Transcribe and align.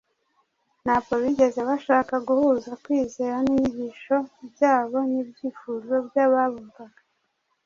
Ntabwo 0.83 1.13
bigeze 1.23 1.59
bashaka 1.69 2.13
guhuza 2.27 2.71
kwizera 2.83 3.35
n’inyigisho 3.45 4.15
byabo 4.51 4.97
n’ibyifuzo 5.11 5.93
by’ababumvaga, 6.07 6.99